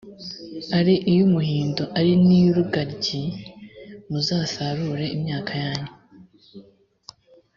ari 0.77 0.93
iy’umuhindo 1.11 1.83
ari 1.99 2.11
n’iy’urugaryi, 2.25 3.23
muzasarure 4.09 5.05
imyaka 5.15 5.51
yanyu 5.63 5.93